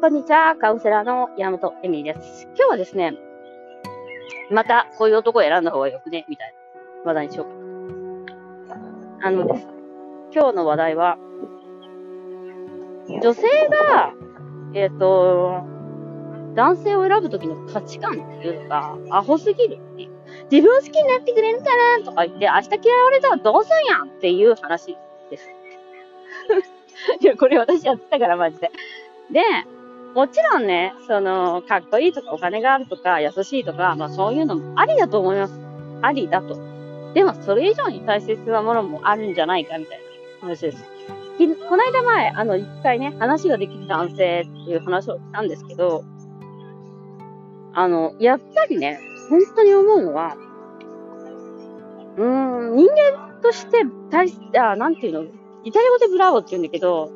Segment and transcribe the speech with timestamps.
[0.00, 0.56] こんにちは。
[0.56, 2.48] カウンセラーの山本エミリです。
[2.56, 3.12] 今日はですね、
[4.50, 6.54] またこういう男を選んだ方がよくね、みたい
[7.04, 9.26] な話題にしようかな。
[9.26, 9.66] あのです。
[10.32, 11.18] 今日の話題は、
[13.08, 14.14] 女性が、
[14.72, 15.64] えっ、ー、と、
[16.54, 19.78] 男性を選ぶときの価値観っていうのが、アホすぎる。
[20.50, 21.64] 自分好きになってくれるか
[21.98, 24.96] なとか言って、明日嫌われたらどうすんやんっていう話
[25.28, 25.46] です。
[27.20, 28.70] いや、これ私やってたから、マジで。
[29.30, 29.42] で、
[30.14, 35.54] もちろんね、その、かっこいいとかお金があるとか優しいとか、まあそういうのもありだと思います。
[36.02, 36.58] ありだと。
[37.14, 39.98] でもそれ以上に大切なものもあるんじゃないかみたい
[40.42, 40.84] な話です。
[41.68, 46.04] この間前、あの、一回ね、話ができる男性っていう話をしたんですけど、
[47.72, 50.36] あの、やっぱりね、本当に思うのは、
[52.16, 55.22] うーん、人間として大、あ、なんていうの、
[55.64, 57.10] イタリア語でブラボーって言うんだけど、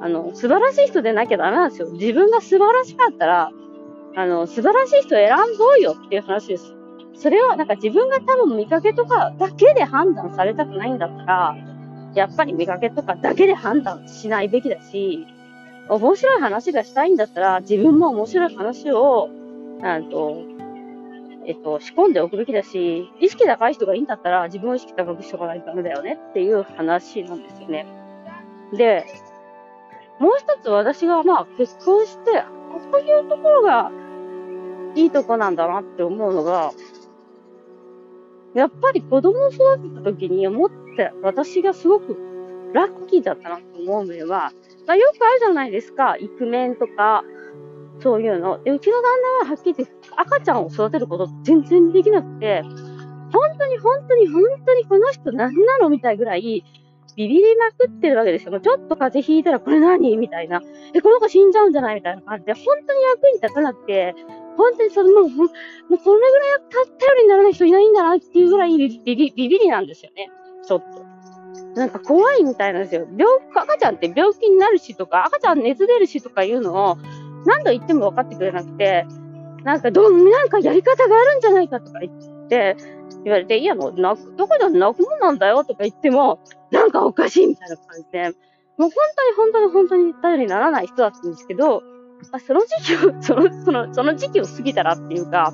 [0.00, 1.88] あの、素晴らしい人でなきゃダメなんですよ。
[1.90, 3.50] 自分が素晴らしかったら、
[4.16, 6.74] あの、素晴らしい人を選ぼうよっていう話です。
[7.14, 11.56] それは、なんか自分が多分見かけとかだけで判断されたくないんだったら、
[12.14, 15.26] やっぱり見かけとかだけで判断しないべきだし、
[15.88, 19.28] 面白い話がしたいんだったら、自分も面白い話を、
[19.80, 20.42] なんと、
[21.46, 27.86] えっと、仕込んでおくべきだし、意識高い人がいいんだったら、自分を意識高くしとかないとダメだよねっていう話なんですよね。
[28.72, 29.06] で、
[30.20, 32.44] もう一つ私がまあ結婚して、
[32.92, 33.90] こういうところが
[34.94, 36.72] いいとこなんだなって思うのが、
[38.54, 42.16] やっぱり子供を育てた時に思って私がすごく
[42.74, 44.52] ラッキーだったなと思う面は、
[44.86, 46.16] まあ、よくあるじゃないですか。
[46.16, 47.24] イクメンとか、
[48.00, 48.62] そういうの。
[48.62, 52.62] で、うちの旦那ははっきり言って赤ちゃんを育てること全然できなくて、
[53.32, 56.64] 本当に本当に本当にこの人何なのみたいぐらい、
[57.20, 58.52] ビビりまくってるわけですよ。
[58.52, 60.16] もうちょっと風邪ひいたらこれ何？
[60.16, 60.62] みたいな。
[60.94, 61.96] え、この子死んじゃうんじゃない？
[61.96, 64.14] みたいな感じで、本当に役に立たなくて、
[64.56, 65.50] 本当にその、もう、もうこれ
[65.90, 70.30] ぐらい頼りにならない人いないんだなっていうぐらいビビビビリなんですよね。
[70.66, 71.10] ちょっと。
[71.78, 73.06] なんか怖いみたいなんですよ。
[73.16, 76.96] 病赤ちゃんって病気になるしとか、赤ちゃん熱出るしとかいうのを
[77.44, 79.06] 何度言っても分かってくれなくて、
[79.62, 82.29] なんかどう、なんかやり方があるんじゃないかとか言って、
[83.24, 86.40] 言われて、いや、もう、泣く、どこでも泣くもんなんだよとか言っても、
[86.70, 88.30] なんかおかしいみたいな感じで、
[88.78, 91.82] もう本当に本当に本当に頼りにならない人だったんですけど、
[92.32, 95.52] あその時期を、 その、その、その時期を過ぎたらっていうか、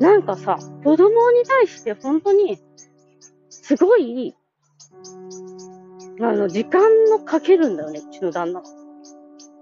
[0.00, 2.58] なんかさ、子供に対して本当に、
[3.50, 4.36] すごい、
[6.20, 8.62] あの、時間のかけるんだよね、うちの旦那。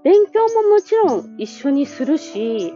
[0.03, 2.75] 勉強ももちろん一緒にするし、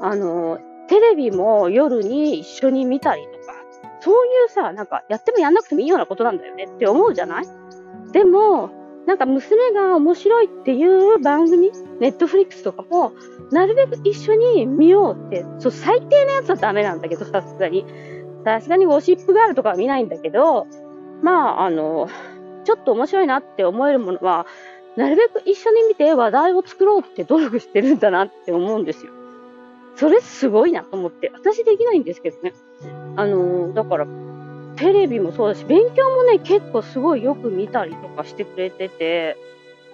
[0.00, 3.54] あの、テレビも夜に一緒に見たりとか、
[4.00, 7.44] そういうさ、なんかやってもやんなくてもいいようなことなんだよねって思うじゃない？
[8.12, 8.70] でも、
[9.06, 13.12] なんか娘が面白いっていう番組、ネットフリックスとかも、
[13.50, 17.84] なるべく一緒に見ようって、そう、最低なやつはダメなんだけど、さすがに。
[18.44, 20.66] さすがにゴシップガールとかは見ないんだけど、
[21.22, 22.08] まあ、あの、
[22.64, 24.46] ちょっと面白いなって思えるものは、
[24.96, 29.12] なるべく一緒に見て話題を作ろうって努力してるんだなって思うんですよ。
[29.98, 31.30] それすごいなと思って。
[31.34, 32.52] 私できないんですけどね。
[33.16, 34.06] あのー、だから、
[34.76, 39.36] テレビもそうだし、勉強もね、結構すごいよく見たりとかしてくれてて、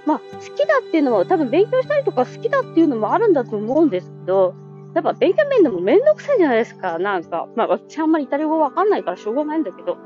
[0.05, 4.55] まあ、好きだっていうのは、多分勉強したりとか好きだっていうのもあるんだと思うんですけど、
[4.95, 6.99] やっぱ勉強面でもめんどくさいじゃないですか。
[6.99, 9.97] なんか、まあ私あんまりイタリア語わかんないからしょうがないんだけど。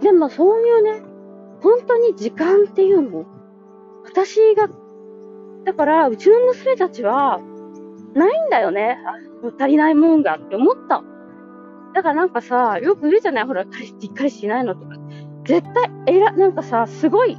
[0.00, 1.02] でもそういうね、
[1.60, 3.26] 本当に時間っていうの
[4.04, 4.68] 私が、
[5.64, 7.40] だから、うちの娘たちは、
[8.14, 8.98] ないんだよね。
[9.58, 11.02] 足りないもんがって思った。
[11.94, 13.44] だからなんかさ、よく言うじゃない？
[13.44, 14.96] ほら、彼氏しっかりしないのとか。
[15.44, 17.36] 絶対、えら、なんかさ、すごい、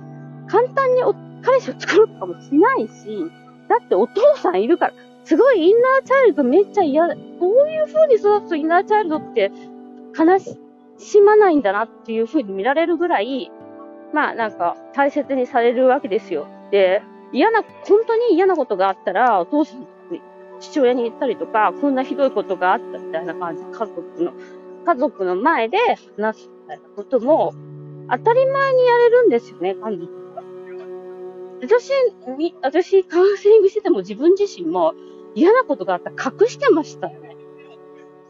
[0.48, 1.14] 簡単にお
[1.44, 3.32] 彼氏を作ろうとかもしないし、
[3.68, 4.94] だってお父さんいるから、
[5.24, 7.16] すごいインナーチャイルドめっちゃ嫌だ。
[7.16, 9.52] こういう風に育つとインナーチャイルドって
[10.18, 10.40] 悲
[11.00, 13.52] しまないんだなっていう風に見られるぐらい、
[14.14, 16.48] まあなんか大切にされるわけですよ。
[16.72, 17.02] で、
[17.34, 19.88] 嫌な、本当に嫌なことがあったら、お父さん
[20.60, 24.34] 父親に言ったりとか、こんなひどいことがあったみたいな感じで、家族の、
[24.86, 25.78] 家族の前で
[26.18, 27.54] 話すみたいなことも、
[28.10, 30.44] 当たり前にやれるんですよね、家族が。
[31.62, 31.92] 私、
[32.62, 34.94] 私、カウンセリングしてても自分自身も
[35.34, 37.36] 嫌なことがあったら隠してましたよね。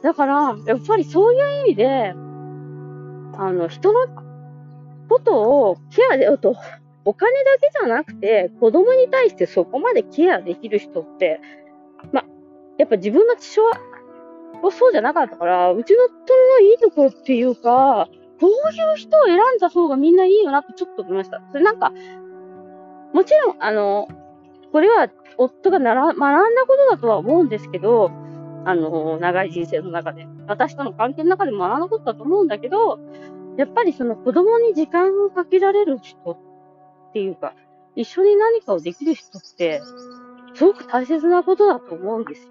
[0.01, 2.13] だから、やっぱりそういう意味で、
[3.37, 4.07] あの、人の
[5.09, 6.55] ことをケアで、と、
[7.05, 11.39] お金だけじゃなくて、子供に対してそこまでケアできる人って、
[12.11, 12.23] ま、
[12.77, 13.69] やっぱ自分の父親
[14.61, 18.07] はそうじゃなかったから、うちの夫のいいところっていうか、
[18.39, 21.41] こういう人を選んだ方がみんないいよなってちょっと思いました。
[21.51, 21.91] それなんか、
[23.13, 24.07] もちろん、あの、
[24.71, 28.11] これは夫がなら学んだことだとは思うんですけど、
[28.65, 30.27] あの、長い人生の中で。
[30.47, 32.99] 私との関係の中で学んだことだと思うんだけど、
[33.57, 37.53] やっぱりその子供に時間をかけられる人っていうか、
[37.95, 39.81] 一緒に何かをできる人って、
[40.55, 42.49] すごく大切なことだと思うんですよ。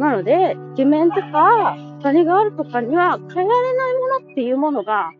[0.00, 5.10] なので、イケメンとか、金があるとかには変えられないものっていうものが、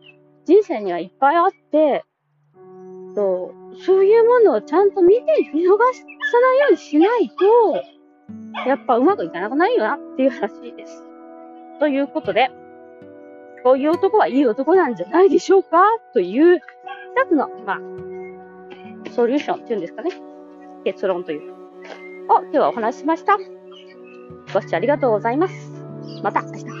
[0.45, 2.05] 人生にはいっぱいあって、
[3.13, 3.53] と
[3.85, 5.23] そういうものをちゃんと見て
[5.53, 11.03] 見逃さないようにしないと、やっぱうまくいかなくないよなっていう話です。
[11.79, 12.49] ということで、
[13.63, 15.83] こういう男はいい男なんじゃないでしょうか？
[16.13, 16.61] という、
[17.15, 17.79] 二つの、まあ、
[19.11, 20.11] ソリューションっていうんですかね。
[20.83, 21.51] 結論という。
[22.29, 23.37] を今日はお話ししました。
[24.53, 25.53] ご視聴ありがとうございます。
[26.23, 26.78] また明日。